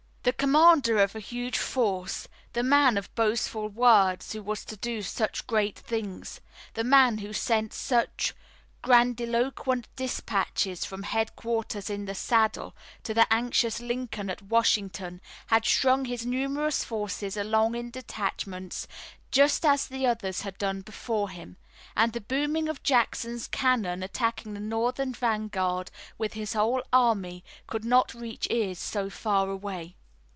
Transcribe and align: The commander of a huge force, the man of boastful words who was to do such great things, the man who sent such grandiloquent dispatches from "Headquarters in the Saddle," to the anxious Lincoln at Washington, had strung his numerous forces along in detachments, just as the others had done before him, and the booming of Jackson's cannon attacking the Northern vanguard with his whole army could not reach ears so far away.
The 0.23 0.33
commander 0.33 0.99
of 0.99 1.15
a 1.15 1.19
huge 1.19 1.57
force, 1.57 2.27
the 2.53 2.61
man 2.61 2.95
of 2.95 3.13
boastful 3.15 3.67
words 3.69 4.33
who 4.33 4.43
was 4.43 4.63
to 4.65 4.77
do 4.77 5.01
such 5.01 5.47
great 5.47 5.79
things, 5.79 6.39
the 6.75 6.83
man 6.83 7.17
who 7.17 7.33
sent 7.33 7.73
such 7.73 8.35
grandiloquent 8.83 9.87
dispatches 9.95 10.85
from 10.85 11.01
"Headquarters 11.01 11.89
in 11.89 12.05
the 12.05 12.13
Saddle," 12.13 12.75
to 13.01 13.15
the 13.15 13.25
anxious 13.33 13.79
Lincoln 13.81 14.29
at 14.29 14.43
Washington, 14.43 15.21
had 15.47 15.65
strung 15.65 16.05
his 16.05 16.23
numerous 16.23 16.83
forces 16.83 17.35
along 17.35 17.73
in 17.73 17.89
detachments, 17.89 18.87
just 19.31 19.65
as 19.65 19.87
the 19.87 20.05
others 20.05 20.41
had 20.41 20.55
done 20.59 20.81
before 20.81 21.31
him, 21.31 21.57
and 21.97 22.13
the 22.13 22.21
booming 22.21 22.69
of 22.69 22.83
Jackson's 22.83 23.47
cannon 23.47 24.03
attacking 24.03 24.53
the 24.53 24.59
Northern 24.59 25.13
vanguard 25.13 25.89
with 26.19 26.33
his 26.33 26.53
whole 26.53 26.83
army 26.93 27.43
could 27.65 27.83
not 27.83 28.13
reach 28.13 28.45
ears 28.51 28.77
so 28.77 29.09
far 29.09 29.49
away. 29.49 29.95